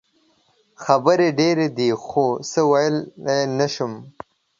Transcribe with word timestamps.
خبرې 0.83 1.27
ډېرې 1.39 1.67
دي 1.77 1.89
خو 2.05 2.25
څه 2.51 2.61
ویلې 2.71 3.39
نه 3.57 3.67
شم. 3.73 3.93